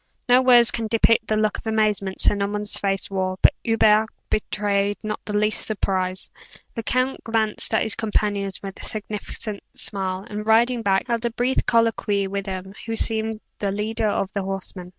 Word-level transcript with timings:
No 0.27 0.41
words 0.41 0.71
can 0.71 0.87
depict 0.87 1.27
the 1.27 1.37
look 1.37 1.59
of 1.59 1.67
amazement 1.67 2.19
Sir 2.19 2.33
Norman's 2.33 2.75
face 2.75 3.07
wore; 3.11 3.37
but 3.43 3.53
Hubert 3.63 4.07
betrayed 4.31 4.97
not 5.03 5.23
the 5.25 5.37
least 5.37 5.63
surprise. 5.63 6.31
The 6.73 6.81
count 6.81 7.23
glanced 7.23 7.71
at 7.75 7.83
his 7.83 7.93
companions 7.93 8.63
with 8.63 8.81
a 8.81 8.83
significant 8.83 9.61
smile, 9.75 10.25
and 10.27 10.43
riding 10.47 10.81
back, 10.81 11.05
held 11.07 11.25
a 11.25 11.29
brief 11.29 11.67
colloquy 11.67 12.25
with 12.27 12.47
him 12.47 12.73
who 12.87 12.95
seemed 12.95 13.41
the 13.59 13.69
leader 13.69 14.07
of 14.09 14.33
the 14.33 14.41
horsemen. 14.41 14.89